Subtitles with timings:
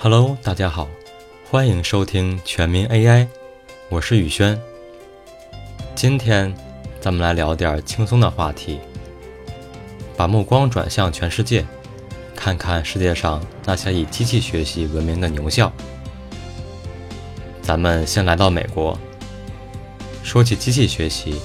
[0.00, 0.88] Hello，大家好，
[1.50, 3.26] 欢迎收听全民 AI，
[3.88, 4.56] 我是宇轩。
[5.96, 6.54] 今天
[7.00, 8.78] 咱们来聊点轻松的话题，
[10.16, 11.66] 把目光转向全世界，
[12.36, 15.72] 看看世界上那些以机器学习闻名的牛校。
[17.60, 18.96] 咱们先来到美国，
[20.22, 21.40] 说起机器学习，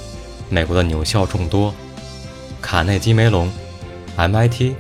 [0.47, 1.73] 美国的牛校众多，
[2.61, 3.51] 卡内基梅隆、
[4.15, 4.75] MIT、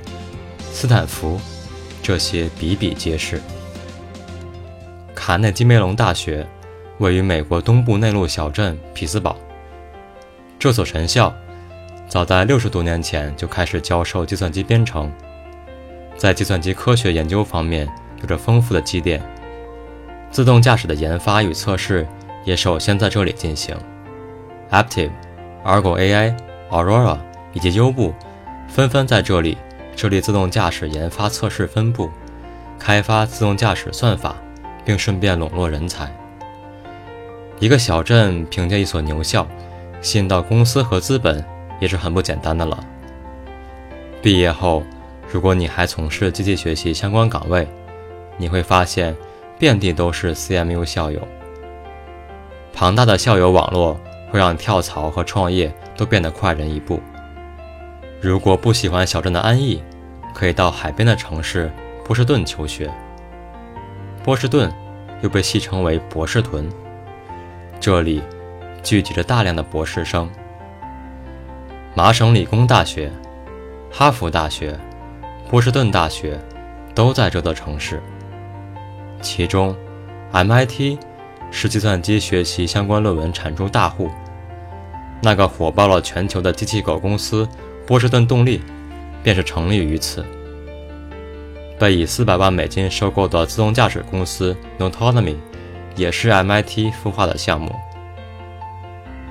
[0.71, 1.41] 斯坦福，
[2.03, 3.41] 这些比比皆是。
[5.25, 6.45] 卡内基梅隆大学
[6.97, 9.37] 位于美国东部内陆小镇匹兹堡。
[10.59, 11.33] 这所神校
[12.09, 15.09] 早在六十多年前就开始教授计算机编程，
[16.17, 17.87] 在计算机科学研究方面
[18.19, 19.23] 有着丰富的积淀。
[20.29, 22.05] 自动驾驶的研发与测试
[22.43, 23.73] 也首先在这里进行。
[24.71, 25.11] Active、
[25.63, 26.35] Argo AI、
[26.69, 27.17] Aurora
[27.53, 28.13] 以及优步
[28.67, 29.57] 纷纷在这里
[29.95, 32.11] 设立自动驾驶研发测试分部，
[32.77, 34.35] 开发自动驾驶算法。
[34.85, 36.11] 并顺便笼络人才。
[37.59, 39.47] 一个小镇凭借一所牛校，
[40.01, 41.43] 吸引到公司和资本，
[41.79, 42.83] 也是很不简单的了。
[44.21, 44.83] 毕业后，
[45.31, 47.67] 如果你还从事机器学习相关岗位，
[48.37, 49.15] 你会发现
[49.57, 51.25] 遍地都是 CMU 校友。
[52.73, 56.99] 庞大的校友网络会让跳槽和创业都变得快人一步。
[58.19, 59.81] 如果不喜欢小镇的安逸，
[60.33, 61.71] 可以到海边的城市
[62.03, 62.89] 波士顿求学。
[64.23, 64.71] 波士顿
[65.21, 66.69] 又被戏称为“博士屯”，
[67.77, 68.21] 这里
[68.81, 70.29] 聚集着大量的博士生。
[71.93, 73.11] 麻省理工大学、
[73.91, 74.79] 哈佛大学、
[75.49, 76.39] 波士顿大学
[76.95, 78.01] 都在这座城市。
[79.21, 79.75] 其中
[80.31, 80.97] ，MIT
[81.51, 84.09] 是计算机学习相关论文产出大户，
[85.21, 87.45] 那个火爆了全球的机器狗公司
[87.85, 88.61] 波士顿动力
[89.21, 90.25] 便是成立于此。
[91.83, 95.35] 被以四百万美金收购的自动驾驶公司 Autonomy，
[95.97, 97.75] 也是 MIT 孵化的项目。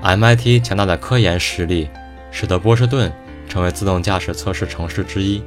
[0.03, 1.89] MIT 强大的科研实力，
[2.31, 3.11] 使得波士顿
[3.49, 5.43] 成为自动驾驶测试城市之一。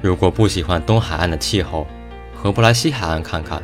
[0.00, 1.86] 如果不喜欢东海岸的气候，
[2.34, 3.62] 何不来西海岸看看？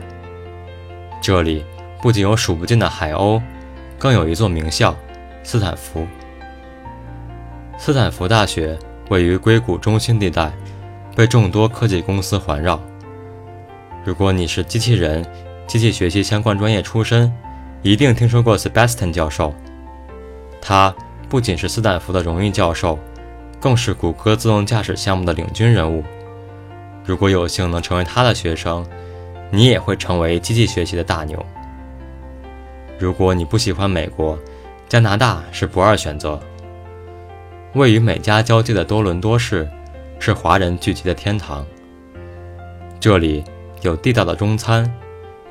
[1.20, 1.64] 这里
[2.00, 3.42] 不仅有数不尽的海鸥，
[3.98, 4.96] 更有一座名校——
[5.42, 6.06] 斯坦福。
[7.76, 8.78] 斯坦福大学
[9.08, 10.52] 位于硅谷中心地带。
[11.18, 12.80] 被众多科技公司环绕。
[14.04, 15.26] 如果你是机器人、
[15.66, 17.36] 机器学习相关专业出身，
[17.82, 19.52] 一定听说过 Sebastian 教授。
[20.60, 20.94] 他
[21.28, 22.96] 不仅是斯坦福的荣誉教授，
[23.58, 26.04] 更是谷歌自动驾驶项目的领军人物。
[27.04, 28.86] 如果有幸能成为他的学生，
[29.50, 31.44] 你也会成为机器学习的大牛。
[32.96, 34.38] 如果你不喜欢美国，
[34.88, 36.38] 加拿大是不二选择。
[37.74, 39.68] 位于美加交界的多伦多市。
[40.18, 41.64] 是华人聚集的天堂。
[43.00, 43.44] 这里
[43.82, 44.92] 有地道的中餐，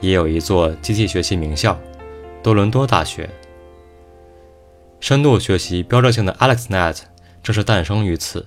[0.02, 1.80] 也有一座机器学习名校——
[2.44, 3.30] 多伦多大学。
[5.00, 7.00] 深度学习标志性的 AlexNet
[7.42, 8.46] 正是诞生于此。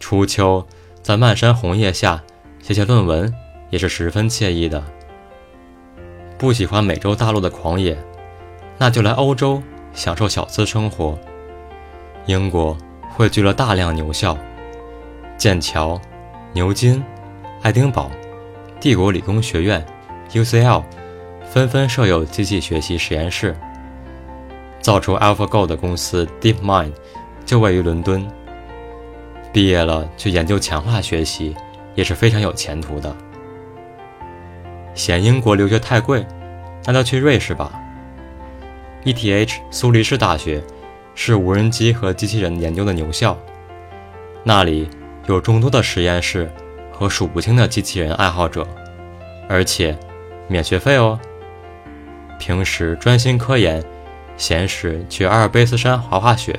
[0.00, 0.66] 初秋
[1.02, 2.22] 在漫山红叶下
[2.62, 3.34] 写写论文，
[3.70, 4.82] 也是十分惬意的。
[6.38, 7.96] 不喜欢美洲大陆的狂野，
[8.78, 9.62] 那就来欧洲
[9.92, 11.18] 享受小资生活。
[12.26, 12.76] 英国
[13.10, 14.36] 汇聚了大量牛校。
[15.36, 16.00] 剑桥、
[16.52, 17.02] 牛津、
[17.62, 18.10] 爱丁堡、
[18.80, 19.84] 帝国理工学院、
[20.30, 20.82] UCL
[21.44, 23.54] 纷纷设有机器学习实验室。
[24.80, 26.92] 造出 AlphaGo 的公司 DeepMind
[27.44, 28.26] 就位于伦敦。
[29.52, 31.54] 毕业了去研究强化学习
[31.94, 33.14] 也是非常有前途的。
[34.94, 36.24] 嫌英国留学太贵，
[36.84, 37.78] 那就去瑞士吧。
[39.04, 40.62] ETH 苏黎世大学
[41.14, 43.36] 是无人机和机器人研究的牛校，
[44.42, 44.88] 那里。
[45.26, 46.50] 有众多的实验室
[46.92, 48.66] 和数不清的机器人爱好者，
[49.48, 49.96] 而且
[50.46, 51.18] 免学费哦。
[52.38, 53.82] 平时专心科研，
[54.36, 56.58] 闲时去阿尔卑斯山滑滑雪，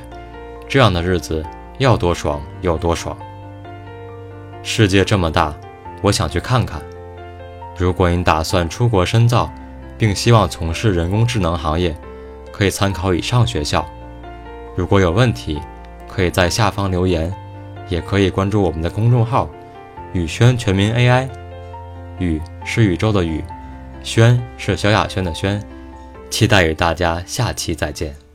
[0.68, 1.46] 这样的日子
[1.78, 3.18] 要多爽有多爽。
[4.64, 5.56] 世界这么大，
[6.02, 6.82] 我想去看看。
[7.78, 9.50] 如果你打算出国深造，
[9.98, 11.96] 并希望从事人工智能行业，
[12.52, 13.88] 可以参考以上学校。
[14.76, 15.62] 如果有问题，
[16.10, 17.34] 可以在下方留言。
[17.90, 19.50] 也可以关注我们的公众号
[20.14, 21.28] “宇轩全民 AI”，
[22.20, 23.44] 宇是宇宙的宇，
[24.04, 25.62] 轩是小雅轩的轩，
[26.30, 28.27] 期待与大家下期再见。